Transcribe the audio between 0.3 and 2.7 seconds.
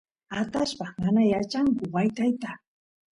atallpas mana yachanku wytayta